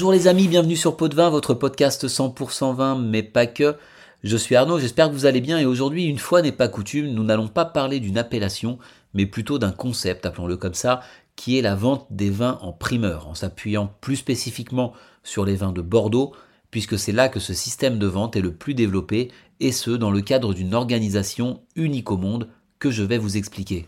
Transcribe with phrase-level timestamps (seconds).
[0.00, 3.76] Bonjour les amis, bienvenue sur Pot de Vin, votre podcast 100% vin, mais pas que.
[4.24, 7.08] Je suis Arnaud, j'espère que vous allez bien et aujourd'hui, une fois n'est pas coutume,
[7.08, 8.78] nous n'allons pas parler d'une appellation,
[9.12, 11.00] mais plutôt d'un concept, appelons-le comme ça,
[11.36, 15.72] qui est la vente des vins en primeur, en s'appuyant plus spécifiquement sur les vins
[15.72, 16.32] de Bordeaux,
[16.70, 20.10] puisque c'est là que ce système de vente est le plus développé, et ce, dans
[20.10, 22.48] le cadre d'une organisation unique au monde
[22.78, 23.86] que je vais vous expliquer.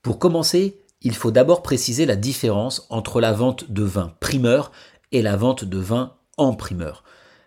[0.00, 4.72] Pour commencer, il faut d'abord préciser la différence entre la vente de vins primeur
[5.12, 7.04] et la vente de vins en primeur.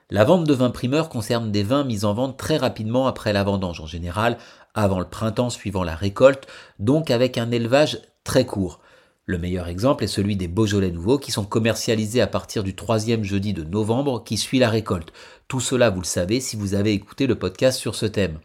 [0.09, 3.43] La vente de vins primeur concerne des vins mis en vente très rapidement après la
[3.43, 4.38] vendange, en général
[4.73, 6.47] avant le printemps suivant la récolte,
[6.80, 8.80] donc avec un élevage très court.
[9.25, 13.25] Le meilleur exemple est celui des Beaujolais nouveaux qui sont commercialisés à partir du troisième
[13.25, 15.11] jeudi de novembre qui suit la récolte.
[15.49, 18.39] Tout cela, vous le savez si vous avez écouté le podcast sur ce thème.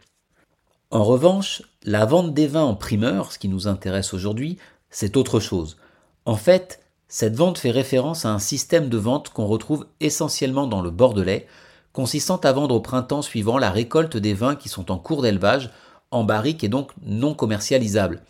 [0.91, 4.57] En revanche, la vente des vins en primeur, ce qui nous intéresse aujourd'hui,
[4.89, 5.77] c'est autre chose.
[6.25, 6.82] En fait,
[7.15, 11.45] cette vente fait référence à un système de vente qu'on retrouve essentiellement dans le Bordelais,
[11.91, 15.69] consistant à vendre au printemps suivant la récolte des vins qui sont en cours d'élevage,
[16.09, 18.23] en barrique et donc non commercialisables.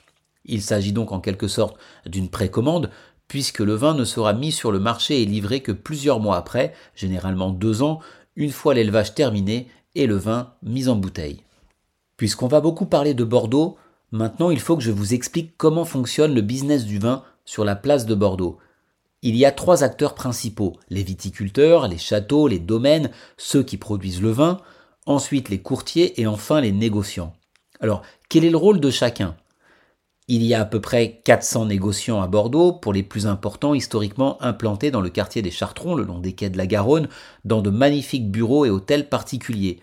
[0.44, 2.89] Il s'agit donc en quelque sorte d'une précommande,
[3.30, 6.73] puisque le vin ne sera mis sur le marché et livré que plusieurs mois après,
[6.94, 8.02] généralement deux ans,
[8.36, 11.39] une fois l'élevage terminé et le vin mis en bouteille.
[12.17, 13.78] Puisqu'on va beaucoup parler de Bordeaux,
[14.11, 17.78] maintenant il faut que je vous explique comment fonctionne le business du vin sur la
[17.78, 18.59] place de Bordeaux.
[19.26, 24.22] Il y a trois acteurs principaux, les viticulteurs, les châteaux, les domaines, ceux qui produisent
[24.22, 24.60] le vin,
[25.06, 27.34] ensuite les courtiers et enfin les négociants.
[27.80, 29.38] Alors, quel est le rôle de chacun?
[30.28, 34.42] Il y a à peu près 400 négociants à Bordeaux, pour les plus importants historiquement
[34.44, 37.08] implantés dans le quartier des Chartrons, le long des quais de la Garonne,
[37.46, 39.80] dans de magnifiques bureaux et hôtels particuliers.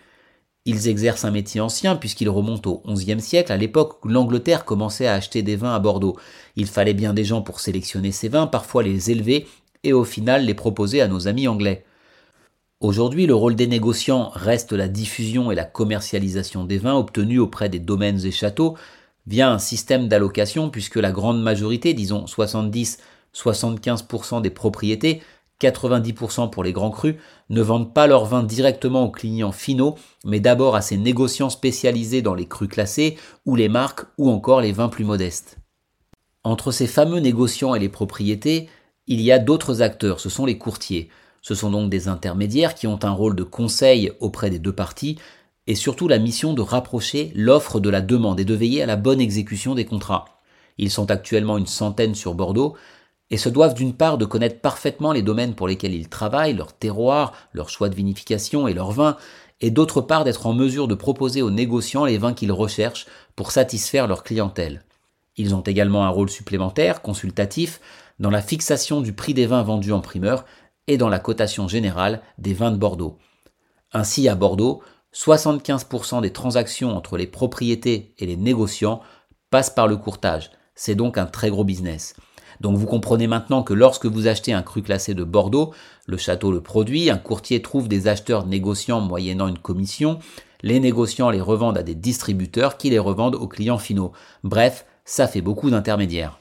[0.65, 5.07] Ils exercent un métier ancien puisqu'ils remontent au XIe siècle, à l'époque où l'Angleterre commençait
[5.07, 6.17] à acheter des vins à Bordeaux.
[6.55, 9.47] Il fallait bien des gens pour sélectionner ces vins, parfois les élever
[9.83, 11.83] et au final les proposer à nos amis anglais.
[12.79, 17.69] Aujourd'hui, le rôle des négociants reste la diffusion et la commercialisation des vins obtenus auprès
[17.69, 18.75] des domaines et châteaux
[19.27, 25.21] via un système d'allocation puisque la grande majorité, disons 70-75% des propriétés,
[25.61, 27.15] 90% pour les grands crus,
[27.49, 29.95] ne vendent pas leurs vins directement aux clients finaux,
[30.25, 34.61] mais d'abord à ces négociants spécialisés dans les crus classés, ou les marques, ou encore
[34.61, 35.57] les vins plus modestes.
[36.43, 38.67] Entre ces fameux négociants et les propriétés,
[39.07, 41.09] il y a d'autres acteurs, ce sont les courtiers.
[41.41, 45.17] Ce sont donc des intermédiaires qui ont un rôle de conseil auprès des deux parties,
[45.67, 48.95] et surtout la mission de rapprocher l'offre de la demande et de veiller à la
[48.95, 50.25] bonne exécution des contrats.
[50.77, 52.75] Ils sont actuellement une centaine sur Bordeaux,
[53.31, 56.73] et se doivent d'une part de connaître parfaitement les domaines pour lesquels ils travaillent, leur
[56.73, 59.17] terroir, leur choix de vinification et leur vin,
[59.61, 63.05] et d'autre part d'être en mesure de proposer aux négociants les vins qu'ils recherchent
[63.35, 64.83] pour satisfaire leur clientèle.
[65.37, 67.79] Ils ont également un rôle supplémentaire, consultatif,
[68.19, 70.45] dans la fixation du prix des vins vendus en primeur
[70.87, 73.17] et dans la cotation générale des vins de Bordeaux.
[73.93, 74.81] Ainsi, à Bordeaux,
[75.13, 79.01] 75% des transactions entre les propriétés et les négociants
[79.49, 80.51] passent par le courtage.
[80.75, 82.15] C'est donc un très gros business.
[82.61, 85.73] Donc vous comprenez maintenant que lorsque vous achetez un cru classé de Bordeaux,
[86.05, 90.19] le château le produit, un courtier trouve des acheteurs négociants moyennant une commission,
[90.61, 94.11] les négociants les revendent à des distributeurs qui les revendent aux clients finaux.
[94.43, 96.39] Bref, ça fait beaucoup d'intermédiaires.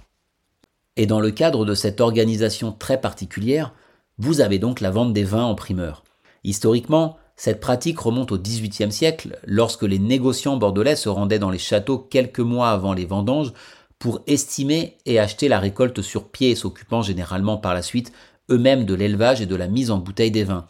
[0.97, 3.73] Et dans le cadre de cette organisation très particulière,
[4.19, 6.05] vous avez donc la vente des vins en primeur.
[6.45, 11.57] Historiquement, cette pratique remonte au XVIIIe siècle, lorsque les négociants bordelais se rendaient dans les
[11.57, 13.55] châteaux quelques mois avant les vendanges
[14.01, 18.13] pour estimer et acheter la récolte sur pied, s'occupant généralement par la suite
[18.51, 20.67] eux-mêmes de l'élevage et de la mise en bouteille des vins.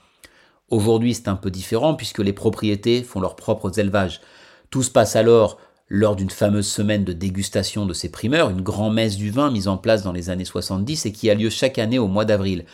[0.68, 4.20] Aujourd'hui, c'est un peu différent puisque les propriétés font leurs propres élevages.
[4.68, 5.58] Tout se passe alors
[5.88, 9.76] lors d'une fameuse semaine de dégustation de ces primeurs, une grand-messe du vin mise en
[9.76, 12.64] place dans les années 70 et qui a lieu chaque année au mois d'avril.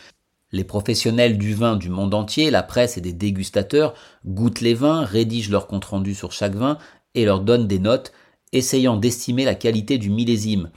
[0.51, 3.93] Les professionnels du vin du monde entier, la presse et des dégustateurs
[4.25, 6.79] goûtent les vins, rédigent leurs comptes rendus sur chaque vin
[7.15, 8.11] et leur donnent des notes
[8.53, 10.69] essayant d'estimer la qualité du millésime.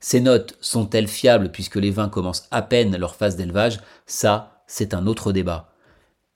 [0.00, 3.80] Ces notes sont-elles fiables puisque les vins commencent à peine leur phase d'élevage?
[4.06, 5.72] Ça, c'est un autre débat.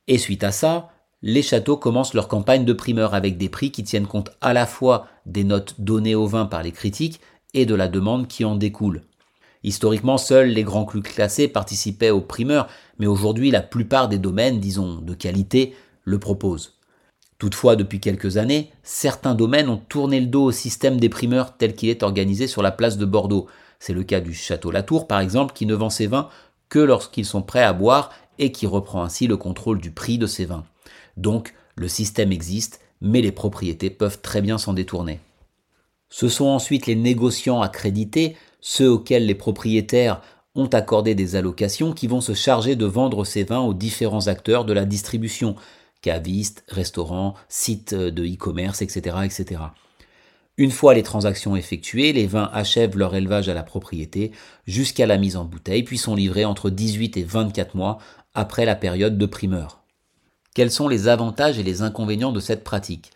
[0.09, 0.91] Et suite à ça,
[1.23, 4.67] les châteaux commencent leur campagne de primeur avec des prix qui tiennent compte à la
[4.67, 7.21] fois des notes données au vin par les critiques
[7.53, 9.03] et de la demande qui en découle.
[9.63, 14.59] Historiquement, seuls les grands crus classés participaient aux primeurs, mais aujourd'hui la plupart des domaines,
[14.59, 16.80] disons de qualité, le proposent.
[17.41, 21.75] Toutefois, depuis quelques années, certains domaines ont tourné le dos au système des primeurs tel
[21.75, 23.47] qu'il est organisé sur la place de Bordeaux.
[23.79, 26.29] C'est le cas du Château Latour, par exemple, qui ne vend ses vins
[26.69, 30.27] que lorsqu'ils sont prêts à boire et qui reprend ainsi le contrôle du prix de
[30.27, 30.65] ses vins.
[31.17, 35.19] Donc, le système existe, mais les propriétés peuvent très bien s'en détourner.
[36.11, 40.21] Ce sont ensuite les négociants accrédités, ceux auxquels les propriétaires
[40.55, 44.67] ont accordé des allocations qui vont se charger de vendre ces vins aux différents acteurs
[44.67, 45.57] de la distribution,
[46.02, 49.61] cavistes, restaurants, sites de e-commerce, etc., etc.
[50.56, 54.32] Une fois les transactions effectuées, les vins achèvent leur élevage à la propriété
[54.67, 57.99] jusqu'à la mise en bouteille, puis sont livrés entre 18 et 24 mois
[58.35, 59.82] après la période de primeur.
[60.55, 63.11] Quels sont les avantages et les inconvénients de cette pratique?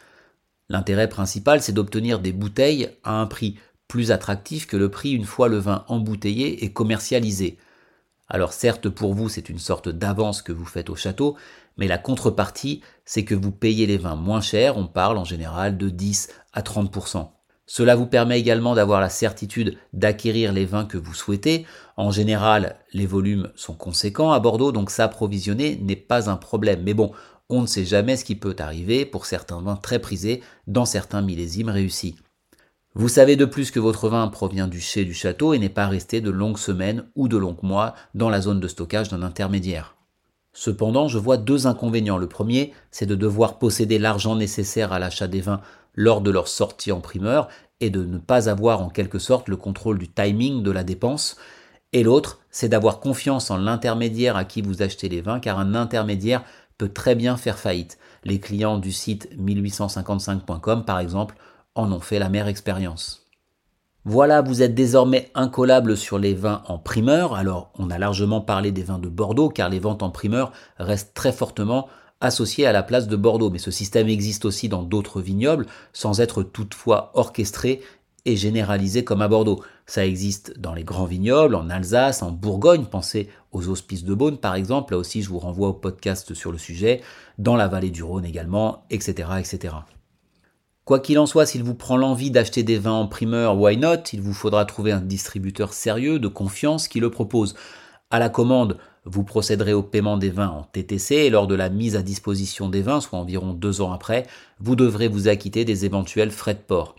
[0.71, 3.59] L'intérêt principal, c'est d'obtenir des bouteilles à un prix
[3.89, 7.59] plus attractif que le prix une fois le vin embouteillé et commercialisé.
[8.29, 11.37] Alors certes, pour vous, c'est une sorte d'avance que vous faites au château,
[11.77, 15.77] mais la contrepartie, c'est que vous payez les vins moins chers, on parle en général
[15.77, 17.29] de 10 à 30%.
[17.67, 21.67] Cela vous permet également d'avoir la certitude d'acquérir les vins que vous souhaitez.
[21.97, 26.83] En général, les volumes sont conséquents à Bordeaux, donc s'approvisionner n'est pas un problème.
[26.83, 27.13] Mais bon,
[27.49, 31.23] on ne sait jamais ce qui peut arriver pour certains vins très prisés dans certains
[31.23, 32.17] millésimes réussis.
[32.97, 35.89] Vous savez de plus que votre vin provient du chai du château et n'est pas
[35.89, 39.97] resté de longues semaines ou de longs mois dans la zone de stockage d'un intermédiaire.
[40.53, 42.19] Cependant, je vois deux inconvénients.
[42.19, 45.61] Le premier, c'est de devoir posséder l'argent nécessaire à l'achat des vins
[45.95, 47.49] lors de leur sortie en primeur
[47.81, 51.37] et de ne pas avoir en quelque sorte le contrôle du timing de la dépense.
[51.93, 55.75] Et l'autre, c'est d'avoir confiance en l'intermédiaire à qui vous achetez les vins, car un
[55.75, 56.45] intermédiaire
[56.79, 57.99] peut très bien faire faillite.
[58.23, 61.35] Les clients du site 1855.com, par exemple,
[61.75, 63.25] en ont fait la mère expérience.
[64.07, 67.35] Voilà, vous êtes désormais incollable sur les vins en primeur.
[67.35, 71.15] Alors, on a largement parlé des vins de Bordeaux, car les ventes en primeur restent
[71.15, 71.89] très fortement
[72.21, 73.49] associées à la place de Bordeaux.
[73.49, 77.81] Mais ce système existe aussi dans d'autres vignobles, sans être toutefois orchestré
[78.27, 79.63] et généralisé comme à Bordeaux.
[79.87, 84.39] Ça existe dans les grands vignobles, en Alsace, en Bourgogne, pensez aux hospices de Beaune
[84.39, 87.03] par exemple, là aussi je vous renvoie au podcast sur le sujet,
[87.39, 89.29] dans la vallée du Rhône également, etc.
[89.39, 89.75] etc.
[90.85, 94.05] Quoi qu'il en soit, s'il vous prend l'envie d'acheter des vins en primeur, why not?
[94.13, 97.55] Il vous faudra trouver un distributeur sérieux, de confiance, qui le propose.
[98.11, 98.77] À la commande,
[99.07, 102.69] vous procéderez au paiement des vins en TTC et lors de la mise à disposition
[102.69, 104.27] des vins, soit environ deux ans après,
[104.61, 106.97] vous devrez vous acquitter des éventuels frais de port.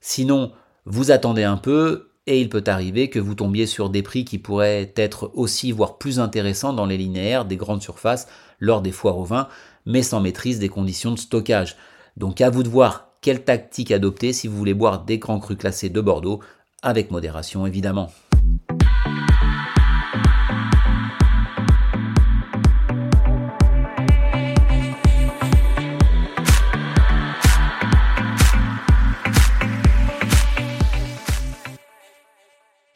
[0.00, 0.52] Sinon,
[0.86, 4.38] vous attendez un peu et il peut arriver que vous tombiez sur des prix qui
[4.38, 8.28] pourraient être aussi voire plus intéressants dans les linéaires des grandes surfaces
[8.60, 9.48] lors des foires aux vins,
[9.84, 11.76] mais sans maîtrise des conditions de stockage.
[12.16, 15.58] Donc à vous de voir quelle tactique adopter si vous voulez boire des grands crus
[15.58, 16.38] classés de Bordeaux,
[16.80, 18.12] avec modération évidemment.